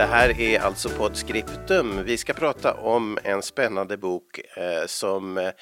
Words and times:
Det 0.00 0.06
här 0.06 0.40
är 0.40 0.60
alltså 0.60 0.88
Podscriptum. 0.88 2.04
Vi 2.04 2.16
ska 2.16 2.32
prata 2.32 2.74
om 2.74 3.18
en 3.24 3.42
spännande 3.42 3.96
bok 3.96 4.40
eh, 4.56 4.86
som 4.86 5.38
eh, 5.38 5.52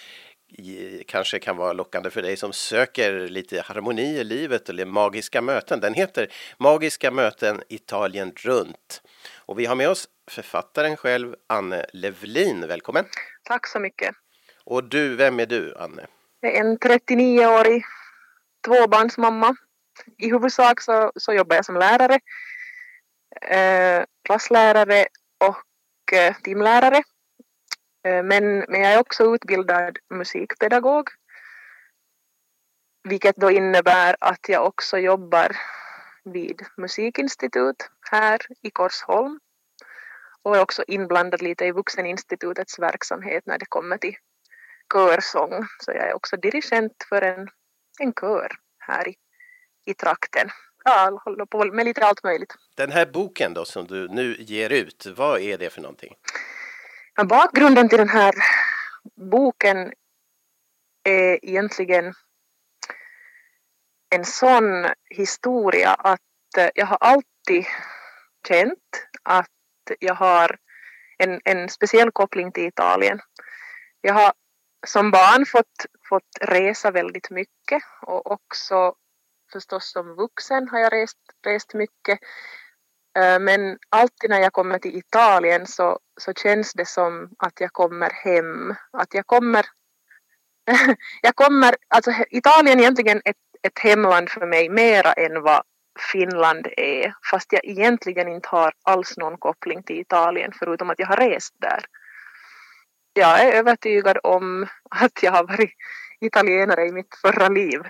kanske 1.07 1.39
kan 1.39 1.57
vara 1.57 1.73
lockande 1.73 2.11
för 2.11 2.23
dig 2.23 2.37
som 2.37 2.53
söker 2.53 3.29
lite 3.29 3.61
harmoni 3.61 4.19
i 4.19 4.25
livet 4.25 4.69
eller 4.69 4.85
magiska 4.85 5.43
möten. 5.43 5.81
Den 5.81 5.95
heter 5.95 6.33
Magiska 6.59 7.11
möten 7.11 7.63
Italien 7.69 8.33
runt. 8.37 9.03
Och 9.37 9.59
vi 9.59 9.67
har 9.67 9.75
med 9.75 9.89
oss 9.89 10.09
författaren 10.31 10.97
själv, 10.97 11.35
Anne 11.47 11.87
Levlin. 11.93 12.67
Välkommen! 12.69 13.05
Tack 13.43 13.67
så 13.67 13.79
mycket! 13.79 14.15
Och 14.65 14.85
du, 14.85 15.17
vem 15.17 15.41
är 15.41 15.47
du, 15.47 15.75
Anne? 15.79 16.07
Jag 16.41 16.55
är 16.55 16.61
en 16.61 16.79
39-årig 16.79 17.83
tvåbarnsmamma. 18.67 19.57
I 20.19 20.31
huvudsak 20.31 20.81
så, 20.81 21.13
så 21.17 21.33
jobbar 21.33 21.57
jag 21.57 21.65
som 21.65 21.77
lärare, 21.77 22.21
klasslärare 24.25 25.07
och 25.39 26.13
eh, 26.13 26.37
timlärare. 26.37 27.03
Eh, 28.05 28.23
men, 28.23 28.59
men 28.59 28.81
jag 28.81 28.93
är 28.93 29.01
också 29.01 29.35
utbildad 29.35 29.99
musikpedagog. 30.11 31.09
Vilket 33.09 33.37
då 33.37 33.51
innebär 33.51 34.17
att 34.21 34.49
jag 34.49 34.67
också 34.67 34.99
jobbar 34.99 35.57
vid 36.25 36.63
musikinstitut 36.77 37.91
här 38.11 38.39
i 38.63 38.71
Korsholm. 38.71 39.41
Och 40.43 40.57
är 40.57 40.63
också 40.63 40.85
inblandad 40.87 41.43
lite 41.43 41.65
i 41.65 41.73
Vuxeninstitutets 41.73 42.79
verksamhet 42.79 43.47
när 43.47 43.59
det 43.59 43.67
kommer 43.69 43.99
till 43.99 44.17
körsång. 44.93 45.67
Så 45.79 45.91
jag 45.93 46.09
är 46.09 46.15
också 46.15 46.37
dirigent 46.37 47.07
för 47.09 47.23
en, 47.23 47.49
en 48.01 48.13
kör 48.13 48.53
här 48.79 49.09
i, 49.09 49.15
i 49.85 49.95
trakten. 49.95 50.51
Ja, 50.85 51.21
håller 51.25 51.47
på 51.47 51.65
med 51.65 51.87
lite 51.87 52.07
allt 52.07 52.25
möjligt. 52.25 52.55
Den 52.77 52.93
här 52.93 53.07
boken 53.07 53.55
då 53.55 53.65
som 53.65 53.87
du 53.87 54.09
nu 54.09 54.37
ger 54.39 54.71
ut, 54.71 55.07
vad 55.17 55.41
är 55.41 55.59
det 55.59 55.71
för 55.71 55.81
någonting? 55.81 56.15
bakgrunden 57.25 57.89
till 57.89 57.99
den 57.99 58.09
här 58.09 58.35
boken 59.31 59.93
är 61.05 61.45
egentligen 61.45 62.15
en 64.11 64.25
sån 64.25 64.87
historia 65.11 65.95
att 65.95 66.21
jag 66.75 66.87
har 66.87 66.99
alltid 67.01 67.67
känt 68.49 69.09
att 69.23 69.49
jag 70.01 70.15
har 70.15 70.59
en, 71.19 71.41
en 71.45 71.69
speciell 71.69 72.11
koppling 72.11 72.53
till 72.53 72.67
Italien. 72.67 73.21
Jag 74.01 74.15
har 74.15 74.33
som 74.87 75.11
barn 75.11 75.47
fått, 75.47 75.87
fått 76.09 76.39
resa 76.41 76.91
väldigt 76.91 77.31
mycket 77.31 77.83
och 78.03 78.31
också 78.31 78.95
förstås 79.53 79.93
som 79.93 80.15
vuxen 80.15 80.69
har 80.69 80.79
jag 80.79 80.93
rest, 80.93 81.19
rest 81.47 81.75
mycket. 81.75 82.19
Eh, 83.19 83.39
men 83.39 83.79
alltid 83.89 84.31
när 84.31 84.41
jag 84.41 84.53
kommer 84.53 84.79
till 84.79 84.97
Italien 84.97 85.67
så, 85.67 85.99
så 86.21 86.33
känns 86.33 86.73
det 86.73 86.89
som 86.89 87.31
att 87.39 87.61
jag 87.61 87.73
kommer 87.73 88.11
hem. 88.11 88.75
Att 88.93 89.15
jag 89.15 89.27
kommer... 89.27 89.67
jag 91.23 91.37
kommer 91.37 91.75
alltså 91.89 92.11
Italien 92.31 92.79
är 92.79 92.83
egentligen 92.83 93.21
ett, 93.25 93.37
ett 93.63 93.79
hemland 93.79 94.31
för 94.31 94.47
mig 94.47 94.69
mera 94.69 95.13
än 95.13 95.43
vad 95.43 95.63
Finland 96.13 96.67
är. 96.77 97.15
Fast 97.31 97.53
jag 97.53 97.65
egentligen 97.65 98.29
inte 98.29 98.49
har 98.49 98.73
alls 98.83 99.17
någon 99.17 99.39
koppling 99.39 99.83
till 99.83 100.01
Italien 100.01 100.53
förutom 100.59 100.91
att 100.91 100.99
jag 100.99 101.07
har 101.07 101.17
rest 101.17 101.55
där. 101.61 101.85
Jag 103.13 103.41
är 103.41 103.53
övertygad 103.53 104.19
om 104.23 104.67
att 104.91 105.23
jag 105.23 105.33
har 105.33 105.47
varit 105.47 105.71
italienare 106.21 106.87
i 106.87 106.93
mitt 106.93 107.15
förra 107.23 107.49
liv. 107.49 107.81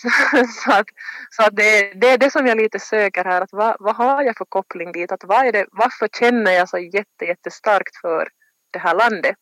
så 0.64 0.72
att, 0.72 0.86
så 1.30 1.42
att 1.42 1.56
det, 1.56 1.92
det, 1.94 2.10
är 2.10 2.18
det 2.18 2.30
som 2.30 2.46
jag 2.46 2.56
lite 2.56 2.78
söker 2.78 3.24
här, 3.24 3.40
att 3.40 3.52
vad, 3.52 3.76
vad 3.78 3.96
har 3.96 4.22
jag 4.22 4.36
för 4.36 4.44
koppling 4.44 4.92
dit? 4.92 5.12
Att 5.12 5.24
vad 5.24 5.46
är 5.46 5.52
det, 5.52 5.66
varför 5.72 6.08
känner 6.08 6.52
jag 6.52 6.68
så 6.68 6.78
jätte, 6.78 7.24
jättestarkt 7.24 7.96
för 7.96 8.28
det 8.70 8.78
här 8.78 8.94
landet? 8.94 9.36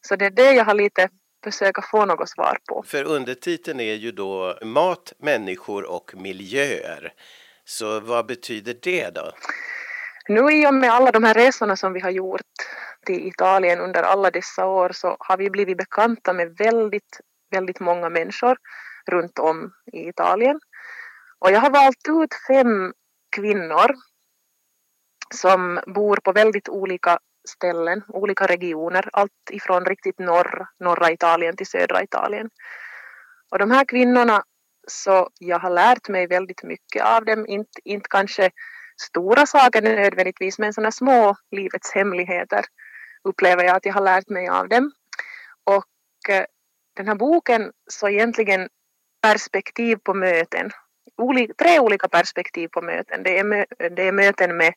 Så 0.00 0.16
det 0.16 0.26
är 0.26 0.30
det 0.30 0.52
jag 0.52 0.64
har 0.64 0.74
lite 0.74 1.08
försöka 1.44 1.82
få 1.82 2.04
något 2.04 2.28
svar 2.28 2.58
på. 2.68 2.82
För 2.86 3.04
undertiteln 3.04 3.80
är 3.80 3.94
ju 3.94 4.12
då 4.12 4.58
mat, 4.62 5.12
människor 5.18 5.90
och 5.90 6.14
miljöer. 6.14 7.12
Så 7.64 8.00
vad 8.00 8.26
betyder 8.26 8.76
det 8.82 9.14
då? 9.14 9.32
Nu 10.28 10.52
i 10.52 10.66
och 10.66 10.74
med 10.74 10.90
alla 10.90 11.12
de 11.12 11.24
här 11.24 11.34
resorna 11.34 11.76
som 11.76 11.92
vi 11.92 12.00
har 12.00 12.10
gjort 12.10 12.40
till 13.06 13.26
Italien 13.28 13.80
under 13.80 14.02
alla 14.02 14.30
dessa 14.30 14.66
år 14.66 14.90
så 14.92 15.16
har 15.18 15.36
vi 15.36 15.50
blivit 15.50 15.76
bekanta 15.76 16.32
med 16.32 16.56
väldigt, 16.56 17.20
väldigt 17.50 17.80
många 17.80 18.08
människor 18.08 18.56
runt 19.08 19.38
om 19.38 19.72
i 19.92 20.08
Italien. 20.08 20.60
Och 21.38 21.50
jag 21.50 21.60
har 21.60 21.70
valt 21.70 22.08
ut 22.08 22.34
fem 22.48 22.92
kvinnor 23.36 23.94
som 25.34 25.80
bor 25.86 26.16
på 26.24 26.32
väldigt 26.32 26.68
olika 26.68 27.18
ställen, 27.48 28.02
olika 28.08 28.46
regioner, 28.46 29.08
allt 29.12 29.50
ifrån 29.50 29.84
riktigt 29.84 30.18
norr, 30.18 30.66
norra 30.78 31.10
Italien 31.10 31.56
till 31.56 31.66
södra 31.66 32.02
Italien. 32.02 32.50
Och 33.50 33.58
de 33.58 33.70
här 33.70 33.84
kvinnorna, 33.84 34.42
så 34.88 35.28
jag 35.38 35.58
har 35.58 35.70
lärt 35.70 36.08
mig 36.08 36.26
väldigt 36.26 36.62
mycket 36.62 37.04
av 37.04 37.24
dem, 37.24 37.46
inte, 37.46 37.80
inte 37.84 38.08
kanske 38.10 38.50
stora 39.02 39.46
saker 39.46 39.82
nödvändigtvis, 39.82 40.58
men 40.58 40.72
sådana 40.72 40.92
små 40.92 41.36
livets 41.50 41.92
hemligheter 41.92 42.64
upplever 43.24 43.64
jag 43.64 43.76
att 43.76 43.86
jag 43.86 43.92
har 43.92 44.00
lärt 44.00 44.28
mig 44.28 44.48
av 44.48 44.68
dem. 44.68 44.92
Och 45.64 46.30
eh, 46.30 46.44
den 46.96 47.08
här 47.08 47.14
boken 47.14 47.72
så 47.90 48.08
egentligen 48.08 48.68
perspektiv 49.24 49.96
på 49.96 50.14
möten. 50.14 50.70
Oli, 51.16 51.48
tre 51.58 51.80
olika 51.80 52.08
perspektiv 52.08 52.68
på 52.68 52.82
möten. 52.82 53.22
Det 53.22 53.38
är, 53.38 53.44
mö, 53.44 53.64
det 53.78 54.02
är 54.02 54.12
möten 54.12 54.56
med, 54.56 54.74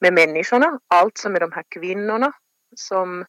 med 0.00 0.12
människorna, 0.12 0.80
alltså 0.88 1.28
med 1.28 1.40
de 1.40 1.52
här 1.52 1.64
kvinnorna 1.68 2.32
som, 2.76 3.24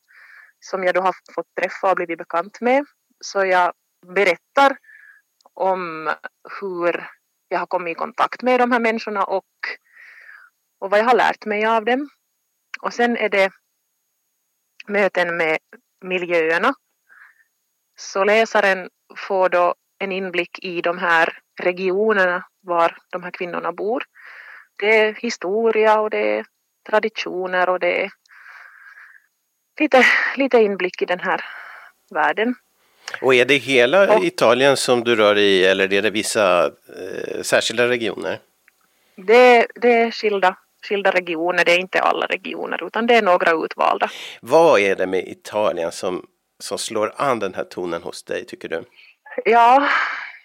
som 0.60 0.84
jag 0.84 0.96
då 0.96 1.02
har 1.02 1.16
fått 1.36 1.56
träffa 1.62 1.90
och 1.90 1.96
blivit 1.96 2.18
bekant 2.18 2.62
med. 2.62 2.86
Så 3.20 3.46
jag 3.46 3.74
berättar 4.16 4.78
om 5.54 6.12
hur 6.62 7.08
jag 7.48 7.60
har 7.60 7.68
kommit 7.68 7.92
i 7.92 7.96
kontakt 7.96 8.42
med 8.42 8.60
de 8.60 8.72
här 8.72 8.80
människorna 8.80 9.24
och, 9.24 9.54
och 10.80 10.90
vad 10.90 11.00
jag 11.00 11.06
har 11.06 11.16
lärt 11.16 11.46
mig 11.46 11.66
av 11.66 11.86
dem. 11.86 12.10
Och 12.82 12.94
sen 12.94 13.18
är 13.18 13.30
det 13.30 13.52
möten 14.88 15.38
med 15.38 15.58
miljöerna. 16.02 16.74
Så 17.96 18.24
läsaren 18.24 18.90
får 19.18 19.50
då 19.50 19.76
en 20.04 20.12
inblick 20.12 20.60
i 20.62 20.82
de 20.82 20.98
här 20.98 21.38
regionerna 21.62 22.44
var 22.62 22.98
de 23.12 23.24
här 23.24 23.32
kvinnorna 23.32 23.72
bor. 23.72 24.04
Det 24.80 24.98
är 24.98 25.14
historia 25.14 26.00
och 26.00 26.10
det 26.10 26.38
är 26.38 26.46
traditioner 26.90 27.70
och 27.70 27.80
det 27.80 28.04
är 28.04 28.10
lite, 29.80 30.06
lite 30.36 30.58
inblick 30.58 31.02
i 31.02 31.06
den 31.06 31.20
här 31.20 31.46
världen. 32.14 32.56
Och 33.22 33.36
är 33.36 33.46
det 33.46 33.58
hela 33.58 34.18
och, 34.18 34.24
Italien 34.24 34.78
som 34.78 35.04
du 35.04 35.16
rör 35.16 35.38
i 35.38 35.66
eller 35.66 35.94
är 35.94 36.02
det 36.02 36.10
vissa 36.10 36.66
eh, 36.66 37.42
särskilda 37.42 37.88
regioner? 37.88 38.40
Det, 39.16 39.68
det 39.76 39.94
är 39.94 40.12
skilda, 40.12 40.58
skilda 40.88 41.12
regioner, 41.12 41.66
det 41.66 41.72
är 41.72 41.80
inte 41.80 42.02
alla 42.02 42.26
regioner 42.26 42.88
utan 42.88 43.08
det 43.08 43.16
är 43.16 43.22
några 43.22 43.52
utvalda. 43.66 44.10
Vad 44.42 44.80
är 44.80 44.96
det 44.96 45.08
med 45.08 45.28
Italien 45.28 45.92
som, 45.92 46.26
som 46.60 46.78
slår 46.78 47.14
an 47.16 47.40
den 47.40 47.54
här 47.54 47.64
tonen 47.64 48.04
hos 48.04 48.24
dig 48.24 48.46
tycker 48.46 48.70
du? 48.70 48.84
Ja, 49.46 49.90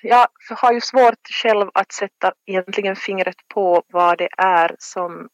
jag 0.02 0.28
har 0.50 0.72
ju 0.72 0.80
svårt 0.80 1.28
själv 1.42 1.70
att 1.74 1.92
sätta 1.92 2.32
egentligen 2.46 2.96
fingret 2.96 3.36
på 3.54 3.82
vad 3.88 4.18
det 4.18 4.28
är 4.36 4.76
som, 4.78 5.28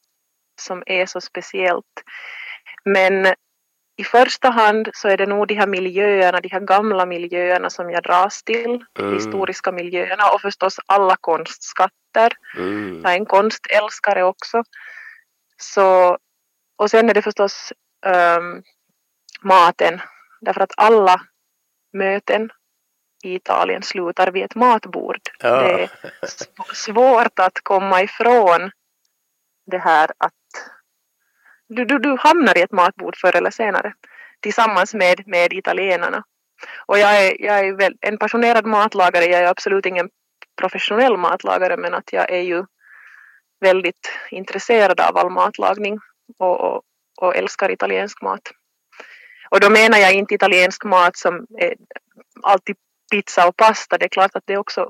som 0.61 0.83
är 0.85 1.05
så 1.05 1.21
speciellt. 1.21 2.03
Men 2.85 3.33
i 3.97 4.03
första 4.03 4.49
hand 4.49 4.89
så 4.93 5.07
är 5.07 5.17
det 5.17 5.25
nog 5.25 5.47
de 5.47 5.55
här 5.55 5.67
miljöerna, 5.67 6.41
de 6.41 6.49
här 6.49 6.59
gamla 6.59 7.05
miljöerna 7.05 7.69
som 7.69 7.89
jag 7.89 8.03
dras 8.03 8.43
till, 8.43 8.85
mm. 8.99 9.13
historiska 9.13 9.71
miljöerna 9.71 10.29
och 10.33 10.41
förstås 10.41 10.79
alla 10.85 11.15
konstskatter. 11.21 12.33
Mm. 12.57 13.01
Jag 13.03 13.11
är 13.11 13.17
en 13.17 13.25
konstälskare 13.25 14.23
också. 14.23 14.63
Så, 15.57 16.17
och 16.77 16.91
sen 16.91 17.09
är 17.09 17.13
det 17.13 17.21
förstås 17.21 17.73
um, 18.37 18.63
maten, 19.41 20.01
därför 20.41 20.61
att 20.61 20.73
alla 20.77 21.21
möten 21.93 22.49
i 23.25 23.35
Italien 23.35 23.83
slutar 23.83 24.31
vid 24.31 24.43
ett 24.43 24.55
matbord. 24.55 25.19
Ja. 25.39 25.61
Det 25.61 25.83
är 25.83 25.89
svårt 26.73 27.39
att 27.39 27.59
komma 27.63 28.01
ifrån 28.01 28.71
det 29.65 29.77
här 29.77 30.11
att 30.17 30.33
du, 31.67 31.85
du, 31.85 31.99
du 31.99 32.17
hamnar 32.19 32.57
i 32.57 32.61
ett 32.61 32.71
matbord 32.71 33.17
förr 33.17 33.35
eller 33.35 33.51
senare 33.51 33.93
tillsammans 34.39 34.93
med, 34.93 35.27
med 35.27 35.53
italienarna. 35.53 36.23
Och 36.85 36.99
jag 36.99 37.25
är, 37.25 37.41
jag 37.41 37.59
är 37.59 37.73
väl 37.73 37.95
en 38.01 38.17
passionerad 38.17 38.65
matlagare, 38.65 39.25
jag 39.25 39.41
är 39.41 39.47
absolut 39.47 39.85
ingen 39.85 40.09
professionell 40.55 41.17
matlagare 41.17 41.77
men 41.77 41.93
att 41.93 42.13
jag 42.13 42.31
är 42.31 42.41
ju 42.41 42.65
väldigt 43.59 44.11
intresserad 44.29 44.99
av 44.99 45.17
all 45.17 45.29
matlagning 45.29 45.99
och, 46.37 46.61
och, 46.61 46.81
och 47.21 47.35
älskar 47.35 47.71
italiensk 47.71 48.21
mat. 48.21 48.41
Och 49.49 49.59
då 49.59 49.69
menar 49.69 49.97
jag 49.97 50.13
inte 50.13 50.35
italiensk 50.35 50.83
mat 50.83 51.17
som 51.17 51.45
är 51.57 51.75
alltid 52.43 52.75
pizza 53.11 53.47
och 53.47 53.57
pasta, 53.57 53.97
det 53.97 54.05
är 54.05 54.09
klart 54.09 54.35
att 54.35 54.43
det 54.45 54.57
också 54.57 54.89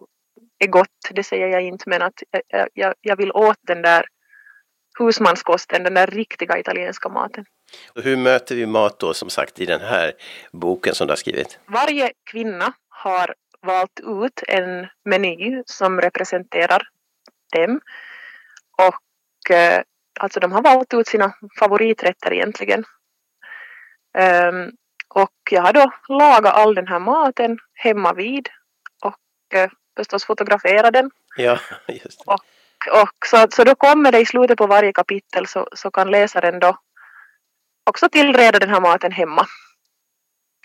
är 0.59 0.67
gott, 0.67 1.09
det 1.11 1.23
säger 1.23 1.47
jag 1.47 1.61
inte, 1.61 1.89
men 1.89 2.01
att 2.01 2.23
jag, 2.47 2.67
jag, 2.73 2.93
jag 3.01 3.15
vill 3.15 3.31
åt 3.31 3.59
den 3.61 3.81
där 3.81 4.05
husmanskosten, 4.99 5.83
den 5.83 5.93
där 5.93 6.07
riktiga 6.07 6.59
italienska 6.59 7.09
maten. 7.09 7.45
Och 7.95 8.01
hur 8.01 8.17
möter 8.17 8.55
vi 8.55 8.65
mat 8.65 8.99
då 8.99 9.13
som 9.13 9.29
sagt 9.29 9.59
i 9.59 9.65
den 9.65 9.81
här 9.81 10.13
boken 10.51 10.95
som 10.95 11.07
du 11.07 11.11
har 11.11 11.17
skrivit? 11.17 11.59
Varje 11.65 12.11
kvinna 12.31 12.73
har 12.89 13.35
valt 13.61 13.99
ut 13.99 14.43
en 14.47 14.87
meny 15.05 15.63
som 15.65 16.01
representerar 16.01 16.87
dem 17.53 17.81
och 18.77 19.51
eh, 19.51 19.81
alltså 20.19 20.39
de 20.39 20.51
har 20.51 20.61
valt 20.61 20.93
ut 20.93 21.07
sina 21.07 21.33
favoriträtter 21.59 22.33
egentligen. 22.33 22.83
Um, 24.17 24.71
och 25.07 25.33
jag 25.51 25.61
har 25.61 25.73
då 25.73 25.91
lagat 26.09 26.53
all 26.53 26.75
den 26.75 26.87
här 26.87 26.99
maten 26.99 27.57
hemma 27.73 28.13
vid 28.13 28.49
och 29.01 29.57
eh, 29.57 29.69
förstås 29.97 30.25
fotograferat 30.25 30.93
den. 30.93 31.11
Ja, 31.37 31.59
just 31.87 32.25
det. 32.25 32.33
Och, 32.33 32.43
och 33.01 33.25
så, 33.25 33.47
så 33.51 33.63
då 33.63 33.75
kommer 33.75 34.11
det 34.11 34.19
i 34.19 34.25
slutet 34.25 34.57
på 34.57 34.67
varje 34.67 34.93
kapitel 34.93 35.47
så, 35.47 35.67
så 35.75 35.91
kan 35.91 36.11
läsaren 36.11 36.59
då 36.59 36.77
också 37.83 38.09
tillreda 38.09 38.59
den 38.59 38.69
här 38.69 38.81
maten 38.81 39.11
hemma. 39.11 39.47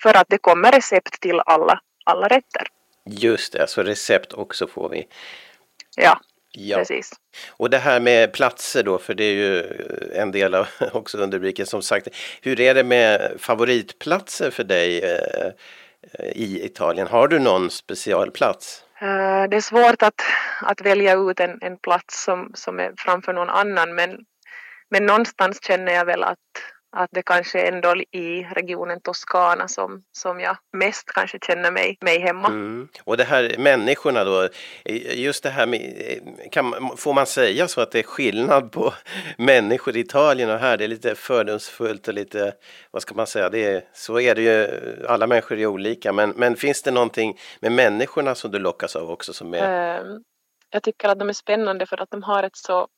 För 0.02 0.16
att 0.16 0.26
det 0.28 0.38
kommer 0.38 0.72
recept 0.72 1.20
till 1.20 1.40
alla, 1.46 1.80
alla 2.04 2.28
rätter. 2.28 2.66
Just 3.04 3.52
det, 3.52 3.66
så 3.66 3.82
recept 3.82 4.32
också 4.32 4.66
får 4.66 4.88
vi. 4.88 5.08
Ja, 5.96 6.20
Ja. 6.52 6.78
precis. 6.78 7.10
Och 7.50 7.70
det 7.70 7.78
här 7.78 8.00
med 8.00 8.32
platser 8.32 8.82
då, 8.82 8.98
för 8.98 9.14
det 9.14 9.24
är 9.24 9.34
ju 9.34 9.64
en 10.14 10.32
del 10.32 10.54
av 10.54 10.66
också 10.92 11.18
underrubriken 11.18 11.66
som 11.66 11.82
sagt. 11.82 12.08
Hur 12.42 12.60
är 12.60 12.74
det 12.74 12.84
med 12.84 13.32
favoritplatser 13.38 14.50
för 14.50 14.64
dig 14.64 14.98
eh, 15.04 15.52
i 16.32 16.64
Italien? 16.64 17.06
Har 17.06 17.28
du 17.28 17.38
någon 17.38 17.70
specialplats? 17.70 18.84
Eh, 19.00 19.48
Det 19.50 19.56
är 19.56 19.60
svårt 19.60 20.02
att, 20.02 20.22
att 20.62 20.80
välja 20.80 21.14
ut 21.14 21.40
en, 21.40 21.58
en 21.60 21.76
plats 21.78 22.24
som, 22.24 22.50
som 22.54 22.80
är 22.80 22.92
framför 22.98 23.32
någon 23.32 23.50
annan 23.50 23.94
men, 23.94 24.18
men 24.90 25.06
någonstans 25.06 25.62
känner 25.62 25.92
jag 25.92 26.04
väl 26.04 26.22
att, 26.22 26.38
att 26.92 27.10
det 27.12 27.22
kanske 27.22 27.60
är 27.60 27.72
ändå 27.72 27.96
i 27.96 28.42
regionen 28.44 29.00
Toscana 29.00 29.68
som, 29.68 30.02
som 30.12 30.40
jag 30.40 30.56
mest 30.72 31.12
kanske 31.14 31.38
känner 31.46 31.70
mig, 31.70 31.98
mig 32.00 32.18
hemma. 32.18 32.48
Mm. 32.48 32.88
Och 33.04 33.16
det 33.16 33.24
här 33.24 33.54
människorna 33.58 34.24
då, 34.24 34.48
just 35.14 35.42
det 35.42 35.50
här 35.50 35.66
med, 35.66 35.80
kan, 36.52 36.96
får 36.96 37.12
man 37.12 37.26
säga 37.26 37.68
så 37.68 37.80
att 37.80 37.90
det 37.90 37.98
är 37.98 38.02
skillnad 38.02 38.72
på 38.72 38.94
människor 39.38 39.96
i 39.96 40.00
Italien 40.00 40.50
och 40.50 40.58
här? 40.58 40.76
Det 40.76 40.84
är 40.84 40.88
lite 40.88 41.14
fördomsfullt 41.14 42.08
och 42.08 42.14
lite, 42.14 42.54
vad 42.90 43.02
ska 43.02 43.14
man 43.14 43.26
säga, 43.26 43.50
det 43.50 43.64
är, 43.64 43.84
så 43.92 44.20
är 44.20 44.34
det 44.34 44.42
ju, 44.42 44.68
alla 45.08 45.26
människor 45.26 45.58
är 45.58 45.66
olika, 45.66 46.12
men, 46.12 46.30
men 46.30 46.56
finns 46.56 46.82
det 46.82 46.90
någonting 46.90 47.38
med 47.60 47.72
människorna 47.72 48.34
som 48.34 48.50
du 48.50 48.58
lockas 48.58 48.96
av 48.96 49.10
också 49.10 49.32
som 49.32 49.54
är 49.54 49.60
Eh, 49.60 50.02
Jag 50.70 50.82
tycker 50.82 51.08
att 51.08 51.18
de 51.18 51.28
är 51.28 51.32
spännande 51.32 51.86
för 51.86 52.02
att 52.02 52.10
de 52.10 52.22
har 52.22 52.42
ett 52.42 52.56
så 52.56 52.88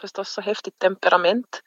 förstås 0.00 0.32
så 0.32 0.40
häftigt 0.40 0.78
temperament. 0.78 1.62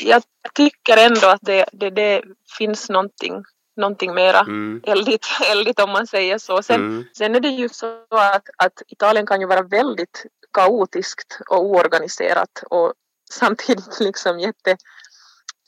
Jag 0.00 0.22
tycker 0.54 0.96
ändå 0.96 1.28
att 1.28 1.40
det, 1.42 1.64
det, 1.72 1.90
det 1.90 2.22
finns 2.58 2.88
någonting, 2.88 3.44
någonting 3.76 4.14
mera 4.14 4.40
Mm. 4.40 4.80
eldigt, 4.86 5.26
eldigt 5.50 5.80
om 5.80 5.90
man 5.90 6.06
säger 6.06 6.38
så. 6.38 6.62
Sen, 6.62 6.80
Mm. 6.80 7.04
sen 7.16 7.34
är 7.34 7.40
det 7.40 7.48
ju 7.48 7.68
så 7.68 8.04
att, 8.10 8.48
att 8.56 8.82
Italien 8.88 9.26
kan 9.26 9.40
ju 9.40 9.46
vara 9.46 9.62
väldigt 9.62 10.26
kaotiskt 10.52 11.38
och 11.48 11.64
oorganiserat 11.64 12.62
och 12.70 12.94
samtidigt 13.30 14.00
liksom 14.00 14.40
jätte 14.40 14.70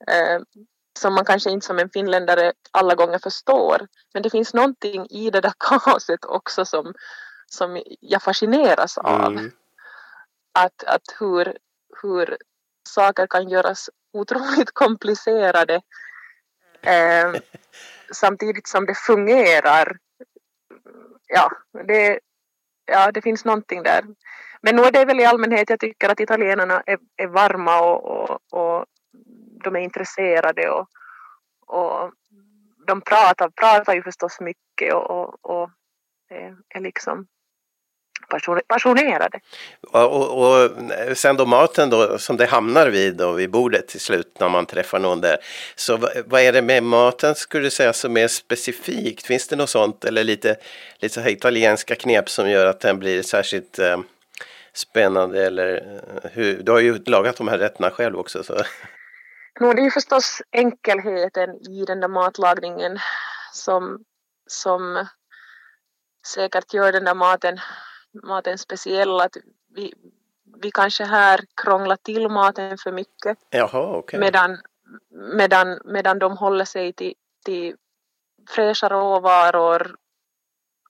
eh, 0.09 0.41
som 0.99 1.15
man 1.15 1.25
kanske 1.25 1.51
inte 1.51 1.67
som 1.67 1.79
en 1.79 1.91
finländare 1.91 2.53
alla 2.71 2.95
gånger 2.95 3.19
förstår. 3.19 3.89
Men 4.15 4.23
det 4.23 4.31
finns 4.31 4.55
någonting 4.55 5.07
i 5.11 5.31
det 5.31 5.41
där 5.41 5.53
kaoset 5.59 6.25
också 6.25 6.65
som, 6.65 6.95
som 7.47 7.83
jag 8.01 8.23
fascineras 8.23 8.99
av. 8.99 9.33
Mm. 9.33 9.53
Att, 10.55 10.85
att 10.85 11.03
hur, 11.21 11.57
hur 12.03 12.37
saker 12.89 13.27
kan 13.27 13.49
göras 13.49 13.91
otroligt 14.13 14.71
komplicerade 14.73 15.75
eh, 16.83 17.41
samtidigt 18.13 18.67
som 18.67 18.87
det 18.87 18.95
fungerar. 18.95 19.97
Ja 21.27 21.51
det, 21.85 22.21
ja, 22.87 23.13
det 23.13 23.23
finns 23.23 23.45
någonting 23.45 23.83
där. 23.83 24.05
Men 24.63 24.77
nu 24.77 24.83
är 24.83 24.93
det 24.93 25.05
väl 25.05 25.21
i 25.21 25.25
allmänhet, 25.25 25.71
jag 25.71 25.81
tycker 25.81 26.09
att 26.09 26.21
italienarna 26.21 26.83
är, 26.87 26.99
är 27.17 27.27
varma 27.27 27.81
och, 27.81 28.05
och, 28.05 28.41
och 28.51 28.87
de 29.65 29.77
är 29.77 29.81
intresserade 29.81 30.71
och, 30.71 30.89
och 31.67 32.13
de 32.87 33.01
pratar, 33.01 33.49
pratar 33.49 33.95
ju 33.95 34.03
förstås 34.03 34.41
mycket 34.41 34.95
och, 34.95 35.11
och, 35.11 35.37
och 35.43 35.71
eh, 36.31 36.53
är, 36.69 36.81
liksom 36.81 37.27
passionerade. 38.67 39.41
Och, 39.91 40.13
och, 40.13 40.55
och 40.55 40.71
sen 41.15 41.37
då 41.37 41.47
maten 41.47 41.91
då 41.91 42.19
som 42.19 42.37
det 42.37 42.47
hamnar 42.47 42.89
vid 42.89 43.17
då 43.17 43.33
vid 43.33 43.51
bordet 43.51 43.89
till 43.89 44.01
slut 44.01 44.37
när 44.41 44.49
man 44.49 44.67
träffar 44.67 44.99
någon 44.99 45.21
där. 45.21 45.37
Så 45.75 45.97
vad, 45.97 46.11
vad 46.27 46.41
är 46.41 46.53
det 46.53 46.63
med 46.63 46.83
maten 46.83 47.35
skulle 47.35 47.65
du 47.65 47.71
säga 47.71 47.93
som 47.93 48.17
är 48.17 48.29
specifikt? 48.29 49.27
Finns 49.27 49.49
det 49.49 49.57
något 49.57 49.71
sånt 49.71 50.05
eller 50.05 50.25
lite, 50.25 50.57
lite 50.99 51.15
så 51.15 51.21
här 51.21 51.31
italienska 51.31 51.95
knep 51.95 52.31
som 52.31 52.51
gör 52.51 52.67
att 52.67 52.81
den 52.81 52.99
blir 52.99 53.23
särskilt 53.23 53.79
eh, 53.79 53.99
spännande 54.73 55.47
eller 55.47 55.77
eh, 55.77 56.31
hur? 56.33 56.63
Du 56.63 56.73
har 56.73 56.81
ju 56.81 56.99
lagat 57.07 57.37
de 57.37 57.49
här 57.49 57.59
rätterna 57.59 57.91
själv 57.91 58.19
också 58.19 58.43
så. 58.43 58.55
No, 59.61 59.73
det 59.73 59.81
är 59.81 59.85
ju 59.85 59.91
förstås 59.91 60.43
enkelheten 60.53 61.51
i 61.51 61.85
den 61.87 62.01
där 62.01 62.09
matlagningen 62.09 62.99
som, 63.53 64.05
som 64.47 65.07
säkert 66.27 66.75
gör 66.75 66.93
den 66.93 67.05
där 67.05 67.15
maten, 67.15 67.61
maten 68.13 68.59
speciell. 68.59 69.21
Att 69.21 69.37
vi, 69.75 69.95
vi 70.63 70.71
kanske 70.71 71.05
här 71.05 71.41
krånglar 71.55 71.97
till 71.97 72.29
maten 72.29 72.79
för 72.79 72.93
mycket 72.93 73.39
Jaha, 73.51 73.97
okej. 73.97 74.21
medan, 74.21 74.59
medan, 75.11 75.81
medan 75.85 76.19
de 76.19 76.37
håller 76.37 76.65
sig 76.65 76.93
till, 76.93 77.15
till 77.45 77.77
fräscha 78.49 78.89
råvaror 78.89 79.97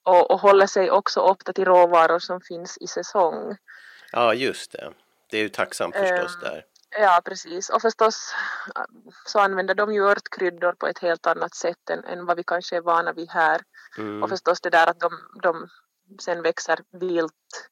och, 0.03 0.31
och 0.31 0.39
håller 0.39 0.67
sig 0.67 0.91
också 0.91 1.19
ofta 1.19 1.53
till 1.53 1.65
råvaror 1.65 2.19
som 2.19 2.41
finns 2.41 2.77
i 2.77 2.87
säsong. 2.87 3.57
Ja, 4.11 4.33
just 4.33 4.71
det. 4.71 4.93
Det 5.29 5.37
är 5.37 5.41
ju 5.41 5.49
tacksamt 5.49 5.95
förstås 5.95 6.35
Ehm, 6.35 6.41
där. 6.41 6.65
Ja, 6.99 7.21
precis. 7.25 7.69
Och 7.69 7.81
förstås 7.81 8.33
så 9.25 9.39
använder 9.39 9.75
de 9.75 9.93
ju 9.93 10.09
örtkryddor 10.09 10.73
på 10.73 10.87
ett 10.87 10.99
helt 10.99 11.27
annat 11.27 11.55
sätt 11.55 11.89
än, 11.89 12.03
än 12.03 12.25
vad 12.25 12.37
vi 12.37 12.43
kanske 12.43 12.77
är 12.77 12.81
vana 12.81 13.13
vid 13.13 13.29
här. 13.29 13.61
Mm. 13.97 14.23
Och 14.23 14.29
förstås 14.29 14.61
det 14.61 14.69
där 14.69 14.87
att 14.87 14.99
de, 14.99 15.09
de 15.41 15.69
sen 16.19 16.41
växer 16.41 16.79
vilt, 16.91 17.69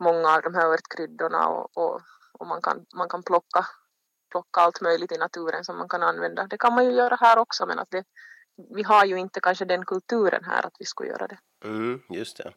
många 0.00 0.28
av 0.28 0.42
de 0.42 0.54
här 0.54 0.66
örtkryddorna 0.66 1.48
och, 1.48 1.78
och, 1.78 2.00
och 2.32 2.46
man, 2.46 2.62
kan, 2.62 2.86
man 2.94 3.08
kan 3.08 3.22
plocka, 3.22 3.66
plocka 4.30 4.60
allt 4.60 4.80
möjligt 4.80 5.12
i 5.12 5.18
naturen 5.18 5.64
som 5.64 5.78
man 5.78 5.88
kan 5.88 6.02
använda. 6.02 6.46
Det 6.46 6.58
kan 6.58 6.74
man 6.74 6.84
ju 6.84 6.92
göra 6.92 7.16
här 7.20 7.38
också 7.38 7.66
men 7.66 7.78
att 7.78 7.90
det, 7.90 8.04
vi 8.74 8.82
har 8.82 9.04
ju 9.04 9.18
inte 9.18 9.40
kanske 9.40 9.64
den 9.64 9.84
kulturen 9.84 10.44
här 10.44 10.66
att 10.66 10.76
vi 10.78 10.84
skulle 10.84 11.10
göra 11.10 11.26
det. 11.26 11.38
Mm, 11.64 12.00
just 12.10 12.36
det. 12.36 12.52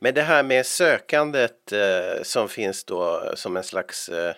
Men 0.00 0.14
det 0.14 0.22
här 0.22 0.42
med 0.42 0.66
sökandet 0.66 1.72
eh, 1.72 2.22
som 2.22 2.48
finns 2.48 2.84
då 2.84 3.32
som 3.34 3.56
en 3.56 3.64
slags 3.64 4.08
eh, 4.08 4.34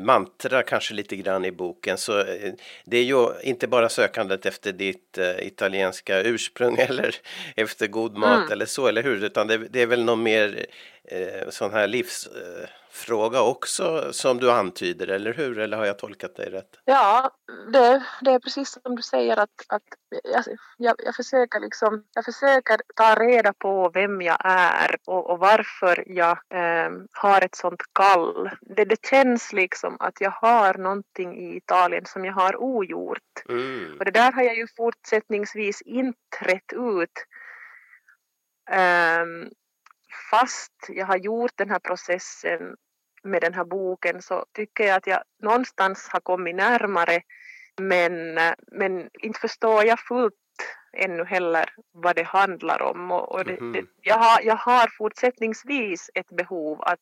mantra 0.00 0.62
kanske 0.62 0.94
lite 0.94 1.16
grann 1.16 1.44
i 1.44 1.52
boken 1.52 1.98
så 1.98 2.18
eh, 2.18 2.52
det 2.84 2.96
är 2.98 3.04
ju 3.04 3.26
inte 3.42 3.66
bara 3.66 3.88
sökandet 3.88 4.46
efter 4.46 4.72
ditt 4.72 5.18
eh, 5.18 5.46
italienska 5.46 6.22
ursprung 6.22 6.76
eller 6.88 7.14
efter 7.56 7.86
god 7.86 8.16
mat 8.16 8.36
Mm. 8.36 8.52
eller 8.52 8.66
så, 8.66 8.86
eller 8.86 9.02
hur? 9.02 9.24
Utan 9.24 9.46
det, 9.46 9.56
det 9.58 9.82
är 9.82 9.86
väl 9.86 10.04
någon 10.04 10.22
mer 10.22 10.66
eh, 11.08 11.48
sån 11.50 11.72
här 11.72 11.86
livsfråga 11.86 12.68
fråga 12.96 13.42
också 13.42 14.12
som 14.12 14.38
du 14.38 14.50
antyder, 14.50 15.08
eller 15.08 15.34
hur? 15.34 15.58
Eller 15.58 15.76
har 15.76 15.84
jag 15.84 15.98
tolkat 15.98 16.36
dig 16.36 16.50
rätt? 16.50 16.80
Ja, 16.84 17.30
det, 17.72 18.02
det 18.20 18.30
är 18.30 18.38
precis 18.38 18.78
som 18.82 18.96
du 18.96 19.02
säger 19.02 19.36
att, 19.36 19.64
att 19.68 19.82
jag, 20.24 20.44
jag, 20.76 20.94
jag, 21.04 21.14
försöker 21.14 21.60
liksom, 21.60 22.04
jag 22.14 22.24
försöker 22.24 22.80
ta 22.94 23.14
reda 23.14 23.52
på 23.52 23.90
vem 23.94 24.22
jag 24.22 24.36
är 24.44 24.96
och, 25.04 25.30
och 25.30 25.38
varför 25.38 26.04
jag 26.06 26.38
eh, 26.50 26.90
har 27.12 27.44
ett 27.44 27.54
sånt 27.54 27.82
kall. 27.92 28.50
Det, 28.60 28.84
det 28.84 29.06
känns 29.06 29.52
liksom 29.52 29.96
att 30.00 30.20
jag 30.20 30.30
har 30.30 30.74
någonting 30.74 31.36
i 31.36 31.56
Italien 31.56 32.04
som 32.06 32.24
jag 32.24 32.32
har 32.32 32.62
ogjort. 32.62 33.44
Mm. 33.48 33.96
Och 33.98 34.04
det 34.04 34.10
där 34.10 34.32
har 34.32 34.42
jag 34.42 34.56
ju 34.56 34.66
fortsättningsvis 34.76 35.82
inte 35.82 36.38
rätt 36.40 36.72
ut. 36.72 37.26
Ehm, 38.70 39.50
fast 40.30 40.72
jag 40.88 41.06
har 41.06 41.16
gjort 41.16 41.52
den 41.54 41.70
här 41.70 41.78
processen 41.78 42.76
med 43.22 43.42
den 43.42 43.54
här 43.54 43.64
boken 43.64 44.22
så 44.22 44.44
tycker 44.52 44.84
jag 44.84 44.96
att 44.96 45.06
jag 45.06 45.22
någonstans 45.42 46.08
har 46.12 46.20
kommit 46.20 46.56
närmare 46.56 47.20
men, 47.80 48.34
men 48.72 49.08
inte 49.22 49.40
förstår 49.40 49.84
jag 49.84 50.00
fullt 50.00 50.34
ännu 50.92 51.24
heller 51.24 51.70
vad 51.92 52.16
det 52.16 52.22
handlar 52.22 52.82
om. 52.82 53.10
Och, 53.10 53.32
och 53.32 53.44
det, 53.44 53.60
Mhm. 53.60 53.72
det, 53.72 53.84
jag, 54.00 54.18
har, 54.18 54.40
jag 54.42 54.56
har 54.56 54.88
fortsättningsvis 54.98 56.10
ett 56.14 56.28
behov 56.28 56.82
att 56.82 57.00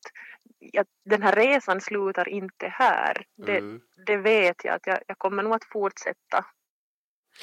jag, 0.58 0.86
den 1.04 1.22
här 1.22 1.32
resan 1.36 1.80
slutar 1.80 2.28
inte 2.28 2.68
här. 2.68 3.26
Det, 3.36 3.58
Mm. 3.58 3.80
det 4.06 4.16
vet 4.16 4.64
jag 4.64 4.74
att 4.74 4.86
jag, 4.86 4.98
jag 5.06 5.18
kommer 5.18 5.42
nog 5.42 5.54
att 5.54 5.64
fortsätta. 5.64 6.44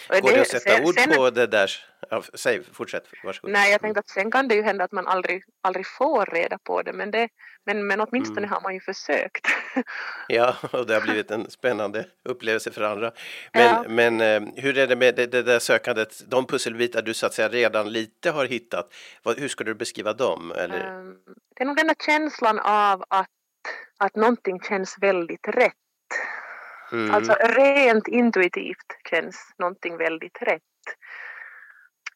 Går 0.08 0.22
det, 0.22 0.36
det 0.36 0.42
att 0.42 0.48
sätta 0.48 0.76
sen, 0.76 0.86
ord 0.86 0.96
sen, 0.96 1.16
på 1.16 1.30
det 1.30 1.48
där? 1.48 1.72
Ja, 2.10 2.24
säg, 2.34 2.64
fortsätt, 2.74 3.04
varsågod. 3.24 3.52
Nej, 3.52 3.72
jag 3.72 3.82
tänkte 3.82 4.00
att 4.00 4.10
sen 4.10 4.32
kan 4.32 4.48
det 4.48 4.56
ju 4.56 4.62
hända 4.62 4.84
att 4.84 4.92
man 4.92 5.08
aldrig, 5.08 5.44
aldrig 5.62 5.88
får 5.88 6.26
reda 6.26 6.58
på 6.58 6.82
det, 6.82 6.94
men, 6.94 7.12
det, 7.12 7.30
men, 7.66 7.88
men 7.88 8.02
åtminstone 8.02 8.40
mm. 8.40 8.50
har 8.50 8.62
man 8.62 8.74
ju 8.74 8.80
försökt. 8.80 9.48
ja, 10.28 10.56
och 10.72 10.88
det 10.88 10.94
har 10.94 11.02
blivit 11.02 11.32
en 11.32 11.50
spännande 11.50 12.06
upplevelse 12.24 12.72
för 12.72 12.82
andra. 12.82 13.12
Men, 13.54 13.64
ja. 13.64 13.86
men 13.88 14.22
eh, 14.22 14.42
hur 14.56 14.78
är 14.78 14.88
det 14.88 14.96
med 14.96 15.16
det, 15.16 15.26
det, 15.26 15.44
där 15.44 15.60
sökandet, 15.60 16.30
de 16.30 16.48
pusselbitar 16.48 17.02
du 17.02 17.14
så 17.14 17.26
att 17.26 17.34
säga 17.34 17.50
redan 17.50 17.92
lite 17.92 18.32
har 18.32 18.46
hittat, 18.46 18.94
vad, 19.24 19.40
hur 19.40 19.48
skulle 19.48 19.70
du 19.70 19.76
beskriva 19.76 20.14
dem? 20.14 20.52
Eller? 20.52 21.00
Um, 21.00 21.18
det 21.56 21.64
är 21.64 21.68
nog 21.68 21.78
den 21.78 21.88
där 21.88 21.96
känslan 22.06 22.60
av 22.60 23.04
att, 23.10 23.30
att 23.98 24.16
någonting 24.16 24.60
känns 24.60 24.98
väldigt 25.02 25.48
rätt 25.48 25.74
Mm. 26.92 27.16
Alltså 27.16 27.34
rent 27.34 28.08
intuitivt 28.08 28.98
känns 29.10 29.54
någonting 29.58 29.98
väldigt 29.98 30.42
rätt. 30.42 30.62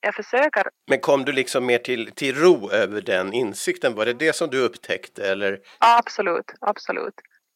Jag 0.02 0.16
försöker. 0.16 0.64
Men 0.88 1.00
kom 1.00 1.26
du 1.26 1.32
liksom 1.32 1.66
mer 1.66 1.78
till, 1.78 2.12
till 2.12 2.36
ro 2.36 2.72
över 2.72 3.02
den 3.02 3.34
insikten? 3.34 3.96
Var 3.96 4.06
det 4.06 4.14
det 4.14 4.36
som 4.36 4.50
du 4.50 4.62
upptäckte 4.62 5.32
eller? 5.32 5.60
Absolut, 5.80 6.54
absolut. 6.62 7.14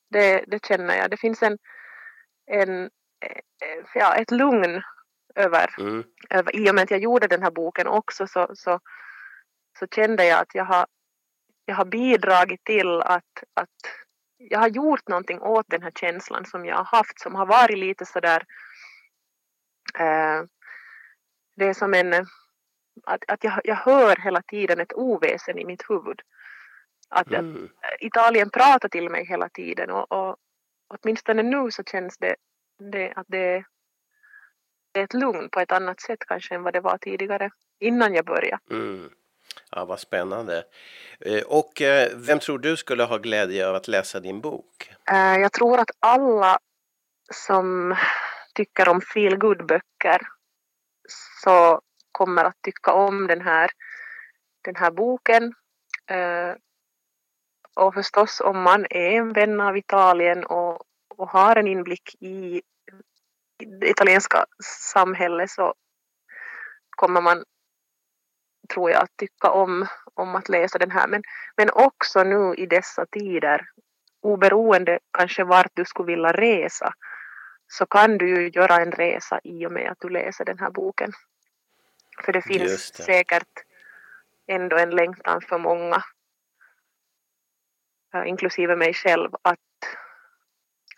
Det, 0.09 0.43
det 0.47 0.65
känner 0.65 0.97
jag. 0.97 1.11
Det 1.11 1.17
finns 1.17 1.43
en, 1.43 1.57
en 2.51 2.83
eh, 3.25 3.83
ja, 3.93 4.15
ett 4.15 4.31
lugn 4.31 4.81
över, 5.35 5.75
mm. 5.79 6.03
över, 6.29 6.55
i 6.55 6.69
och 6.69 6.75
med 6.75 6.83
att 6.83 6.91
jag 6.91 6.99
gjorde 6.99 7.27
den 7.27 7.43
här 7.43 7.51
boken 7.51 7.87
också 7.87 8.27
så, 8.27 8.51
så, 8.53 8.79
så 9.79 9.87
kände 9.95 10.25
jag 10.25 10.39
att 10.39 10.55
jag 10.55 10.65
har, 10.65 10.85
jag 11.65 11.75
har 11.75 11.85
bidragit 11.85 12.63
till 12.63 13.01
att, 13.01 13.43
att 13.53 13.79
jag 14.39 14.59
har 14.59 14.67
gjort 14.67 15.07
någonting 15.07 15.41
åt 15.41 15.65
den 15.69 15.83
här 15.83 15.91
känslan 15.91 16.45
som 16.45 16.65
jag 16.65 16.75
har 16.75 16.83
haft 16.97 17.19
som 17.19 17.35
har 17.35 17.45
varit 17.45 17.77
lite 17.77 18.05
sådär 18.05 18.45
eh, 19.99 20.43
det 21.55 21.65
är 21.65 21.73
som 21.73 21.93
en 21.93 22.13
att, 23.03 23.23
att 23.27 23.43
jag, 23.43 23.61
jag 23.63 23.75
hör 23.75 24.15
hela 24.15 24.41
tiden 24.41 24.79
ett 24.79 24.93
oväsen 24.93 25.59
i 25.59 25.65
mitt 25.65 25.83
huvud. 25.89 26.21
Att, 27.09 27.27
mm. 27.27 27.63
att 27.63 28.01
Italien 28.01 28.49
pratar 28.49 28.89
till 28.89 29.09
mig 29.09 29.25
hela 29.25 29.49
tiden 29.49 29.89
och, 29.89 30.11
och 30.11 30.37
åtminstone 30.87 31.43
nu 31.43 31.71
så 31.71 31.83
känns 31.83 32.17
det, 32.17 32.35
det 32.91 33.13
att 33.15 33.27
det, 33.27 33.63
det 34.91 34.99
är 34.99 35.03
ett 35.03 35.13
lugn 35.13 35.49
på 35.49 35.59
ett 35.59 35.71
annat 35.71 36.01
sätt 36.01 36.19
kanske 36.27 36.55
än 36.55 36.63
vad 36.63 36.73
det 36.73 36.81
var 36.81 36.97
tidigare 36.97 37.49
innan 37.79 38.13
jag 38.13 38.25
började. 38.25 38.59
Mm. 38.71 39.09
Ja, 39.71 39.85
vad 39.85 39.99
spännande. 39.99 40.63
Eh, 41.19 41.43
och 41.43 41.81
eh, 41.81 42.09
vem 42.15 42.39
tror 42.39 42.59
du 42.59 42.77
skulle 42.77 43.03
ha 43.03 43.17
glädje 43.17 43.67
av 43.67 43.75
att 43.75 43.87
läsa 43.87 44.19
din 44.19 44.41
bok? 44.41 44.91
Eh, 45.11 45.37
jag 45.37 45.51
tror 45.51 45.79
att 45.79 45.91
alla 45.99 46.59
som 47.33 47.95
tycker 48.53 48.89
om 48.89 49.01
feel 49.01 49.37
böcker 49.37 50.21
så 51.43 51.81
kommer 52.11 52.45
att 52.45 52.61
tycka 52.61 52.93
om 52.93 53.27
den 53.27 53.41
här, 53.41 53.69
den 54.61 54.75
här 54.75 54.91
boken. 54.91 55.53
Och 57.75 57.93
förstås 57.93 58.41
om 58.41 58.61
man 58.61 58.85
är 58.89 59.11
en 59.11 59.33
vän 59.33 59.61
av 59.61 59.77
Italien 59.77 60.45
och, 60.45 60.83
och 61.17 61.29
har 61.29 61.55
en 61.55 61.67
inblick 61.67 62.15
i 62.19 62.61
det 63.79 63.89
italienska 63.89 64.45
samhället 64.93 65.49
så 65.49 65.73
kommer 66.89 67.21
man 67.21 67.43
tror 68.69 68.91
jag, 68.91 69.03
att 69.03 69.17
tycka 69.17 69.51
om, 69.51 69.87
om 70.13 70.35
att 70.35 70.49
läsa 70.49 70.77
den 70.77 70.91
här. 70.91 71.07
Men, 71.07 71.23
men 71.57 71.69
också 71.73 72.23
nu 72.23 72.55
i 72.55 72.65
dessa 72.65 73.05
tider, 73.05 73.65
oberoende 74.21 74.99
kanske 75.11 75.43
vart 75.43 75.71
du 75.73 75.85
skulle 75.85 76.07
vilja 76.07 76.31
resa, 76.31 76.93
så 77.67 77.85
kan 77.85 78.17
du 78.17 78.29
ju 78.29 78.49
göra 78.49 78.75
en 78.75 78.91
resa 78.91 79.39
i 79.43 79.65
och 79.65 79.71
med 79.71 79.91
att 79.91 79.99
du 79.99 80.09
läser 80.09 80.45
den 80.45 80.59
här 80.59 80.71
boken. 80.71 81.11
För 82.25 82.33
det 82.33 82.41
finns 82.41 82.91
det. 82.91 83.03
säkert 83.03 83.63
ändå 84.47 84.77
en 84.77 84.89
längtan 84.89 85.41
för 85.41 85.57
många, 85.57 86.03
inklusive 88.25 88.75
mig 88.75 88.93
själv, 88.93 89.31
att, 89.41 89.59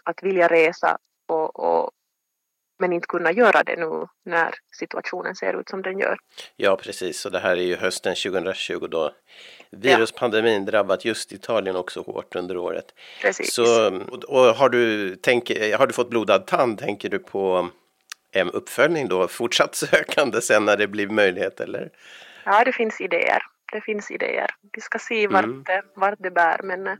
att 0.03 0.23
vilja 0.23 0.47
resa 0.47 0.97
och, 1.27 1.59
och 1.59 1.91
men 2.81 2.93
inte 2.93 3.07
kunna 3.07 3.31
göra 3.31 3.63
det 3.63 3.75
nu 3.75 4.07
när 4.25 4.53
situationen 4.79 5.35
ser 5.35 5.59
ut 5.59 5.69
som 5.69 5.81
den 5.81 5.99
gör. 5.99 6.17
Ja, 6.55 6.75
precis. 6.75 7.25
Och 7.25 7.31
det 7.31 7.39
här 7.39 7.57
är 7.57 7.63
ju 7.63 7.75
hösten 7.75 8.15
2020 8.15 8.87
då 8.87 9.11
viruspandemin 9.71 10.65
ja. 10.65 10.71
drabbat 10.71 11.05
just 11.05 11.31
Italien 11.31 11.75
också 11.75 12.01
hårt 12.01 12.35
under 12.35 12.57
året. 12.57 12.85
Precis. 13.21 13.53
Så, 13.53 13.99
och 14.27 14.39
har, 14.39 14.69
du, 14.69 15.15
tänk, 15.15 15.49
har 15.77 15.87
du 15.87 15.93
fått 15.93 16.09
blodad 16.09 16.47
tand, 16.47 16.79
tänker 16.79 17.09
du 17.09 17.19
på 17.19 17.69
en 18.31 18.51
uppföljning 18.51 19.07
då, 19.07 19.27
fortsatt 19.27 19.75
sökande 19.85 20.41
sen 20.41 20.65
när 20.65 20.77
det 20.77 20.87
blir 20.87 21.07
möjlighet 21.07 21.59
eller? 21.59 21.89
Ja, 22.43 22.63
det 22.63 22.71
finns 22.71 23.01
idéer. 23.01 23.41
Det 23.71 23.81
finns 23.81 24.11
idéer. 24.11 24.49
Vi 24.73 24.81
ska 24.81 24.99
se 24.99 25.27
vart, 25.27 25.45
mm. 25.45 25.63
det, 25.63 25.81
vart 25.95 26.19
det 26.19 26.31
bär, 26.31 26.59
men 26.63 26.87
eh, 26.87 26.95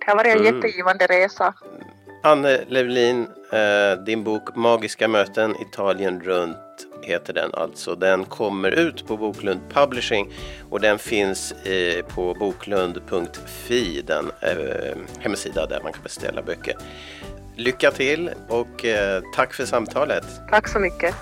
det 0.00 0.06
har 0.06 0.16
varit 0.16 0.34
en 0.34 0.46
mm. 0.46 0.54
jättegivande 0.54 1.06
resa. 1.06 1.54
Anne 2.24 2.64
Levlin, 2.68 3.26
eh, 3.52 4.04
din 4.04 4.24
bok 4.24 4.56
Magiska 4.56 5.08
möten 5.08 5.54
Italien 5.60 6.20
runt 6.20 6.56
heter 7.02 7.32
den 7.32 7.50
alltså. 7.54 7.94
Den 7.94 8.24
kommer 8.24 8.70
ut 8.70 9.06
på 9.06 9.16
Boklund 9.16 9.60
Publishing 9.72 10.32
och 10.70 10.80
den 10.80 10.98
finns 10.98 11.54
på 12.14 12.34
boklund.fi, 12.34 14.02
den 14.06 14.30
eh, 14.40 14.96
hemsida 15.18 15.66
där 15.66 15.80
man 15.82 15.92
kan 15.92 16.02
beställa 16.02 16.42
böcker. 16.42 16.76
Lycka 17.56 17.90
till 17.90 18.30
och 18.48 18.84
eh, 18.84 19.22
tack 19.34 19.54
för 19.54 19.64
samtalet. 19.64 20.24
Tack 20.50 20.68
så 20.68 20.78
mycket. 20.78 21.14